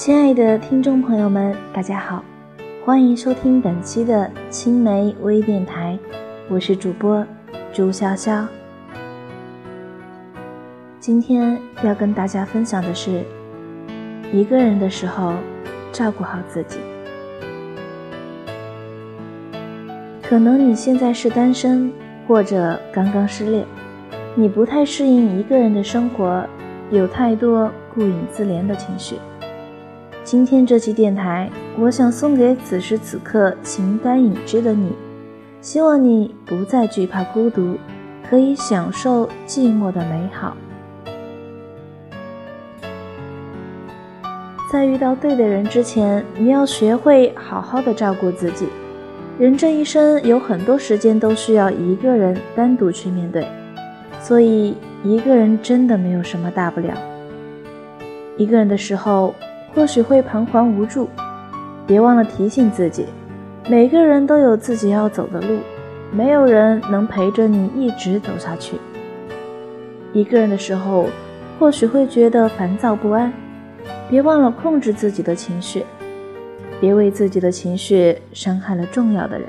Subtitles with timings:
[0.00, 2.22] 亲爱的听众朋友们，大家好，
[2.84, 5.98] 欢迎收听本期的青梅微电台，
[6.48, 7.26] 我是主播
[7.72, 8.46] 朱潇潇。
[11.00, 13.24] 今天要跟大家分享的是，
[14.32, 15.34] 一个人的时候
[15.90, 16.78] 照顾好自己。
[20.22, 21.92] 可能你现在是单身，
[22.28, 23.66] 或者刚刚失恋，
[24.36, 26.46] 你不太适应一个人的生活，
[26.92, 29.16] 有太多顾影自怜的情绪。
[30.30, 34.92] 今天这期电台，我想送给此时此刻形单影只的你，
[35.62, 37.78] 希望你不再惧怕孤独，
[38.28, 40.54] 可以享受寂寞的美好。
[44.70, 48.66] 在遇到对的人之前，你要学会好好的照顾自己。
[49.38, 53.48] 人这一生有很多时间都需要一个人单独去面对，
[54.20, 56.92] 所以一个人真的没有什么大不了。
[58.36, 59.34] 一个人的时候。
[59.74, 61.08] 或许会彷徨无助，
[61.86, 63.06] 别忘了提醒自己，
[63.68, 65.58] 每个人都有自己要走的路，
[66.10, 68.76] 没有人能陪着你一直走下去。
[70.12, 71.06] 一个人的时候，
[71.58, 73.32] 或许会觉得烦躁不安，
[74.08, 75.84] 别忘了控制自己的情绪，
[76.80, 79.48] 别为自己的情绪伤害了重要的人。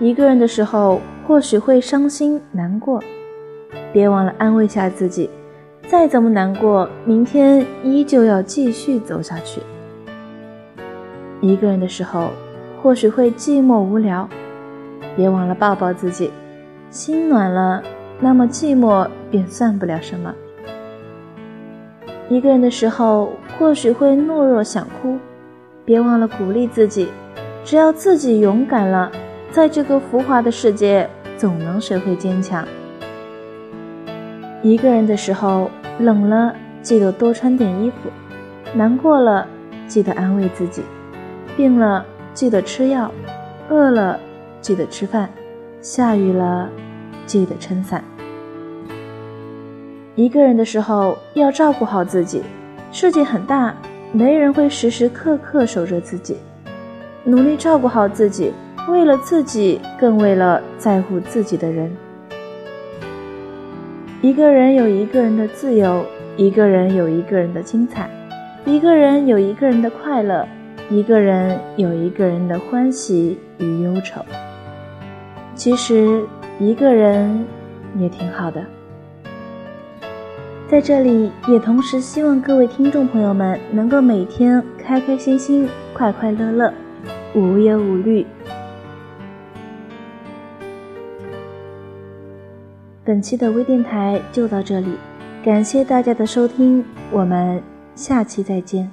[0.00, 3.02] 一个人的时候，或许会伤心难过，
[3.92, 5.28] 别忘了安慰下自己。
[5.92, 9.60] 再怎么难过，明天依旧要继续走下去。
[11.42, 12.30] 一个人的时候，
[12.82, 14.26] 或许会寂寞无聊，
[15.14, 16.30] 别忘了抱抱自己，
[16.88, 17.82] 心暖了，
[18.20, 20.34] 那么寂寞便算不了什么。
[22.30, 25.18] 一个人的时候，或许会懦弱想哭，
[25.84, 27.08] 别忘了鼓励自己，
[27.66, 29.12] 只要自己勇敢了，
[29.50, 32.66] 在这个浮华的世界，总能学会坚强。
[34.62, 35.70] 一个人的时候。
[35.98, 38.10] 冷了，记得多穿点衣服；
[38.74, 39.46] 难过了，
[39.86, 40.82] 记得安慰自己；
[41.56, 42.04] 病了，
[42.34, 43.10] 记得吃药；
[43.68, 44.18] 饿了，
[44.60, 45.28] 记得吃饭；
[45.80, 46.68] 下雨了，
[47.26, 48.02] 记得撑伞。
[50.14, 52.42] 一个人的时候要照顾好自己。
[52.90, 53.74] 世界很大，
[54.12, 56.36] 没人会时时刻刻守着自己。
[57.24, 58.52] 努力照顾好自己，
[58.88, 61.90] 为了自己，更为了在乎自己的人。
[64.22, 66.06] 一个人有一个人的自由，
[66.36, 68.08] 一个人有一个人的精彩，
[68.64, 70.46] 一个人有一个人的快乐，
[70.88, 74.24] 一个人有一个人的欢喜与忧愁。
[75.56, 76.24] 其实
[76.60, 77.44] 一个人
[77.98, 78.64] 也挺好的。
[80.68, 86.72] 在这里，也同时希望各位听众朋友们能够每天开开心心、快快乐乐、
[87.34, 88.24] 无忧无虑。
[93.04, 94.96] 本期的微电台就到这里，
[95.44, 97.60] 感谢大家的收听，我们
[97.96, 98.88] 下期再见。